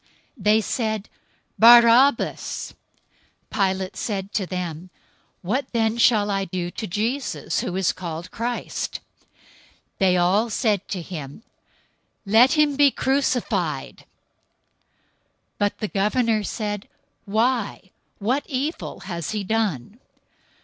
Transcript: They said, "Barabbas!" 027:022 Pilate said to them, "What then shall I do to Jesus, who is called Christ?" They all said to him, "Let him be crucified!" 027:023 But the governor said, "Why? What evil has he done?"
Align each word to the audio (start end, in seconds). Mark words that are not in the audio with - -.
They 0.35 0.61
said, 0.61 1.09
"Barabbas!" 1.59 2.73
027:022 3.51 3.69
Pilate 3.77 3.95
said 3.95 4.33
to 4.33 4.47
them, 4.47 4.89
"What 5.43 5.67
then 5.73 5.99
shall 5.99 6.31
I 6.31 6.43
do 6.45 6.71
to 6.71 6.87
Jesus, 6.87 7.59
who 7.59 7.75
is 7.75 7.93
called 7.93 8.31
Christ?" 8.31 8.99
They 9.99 10.17
all 10.17 10.49
said 10.49 10.87
to 10.87 11.03
him, 11.03 11.43
"Let 12.25 12.53
him 12.53 12.75
be 12.75 12.89
crucified!" 12.89 13.97
027:023 13.97 14.05
But 15.59 15.77
the 15.77 15.87
governor 15.87 16.41
said, 16.45 16.87
"Why? 17.25 17.91
What 18.17 18.43
evil 18.47 19.01
has 19.01 19.29
he 19.33 19.43
done?" 19.43 19.99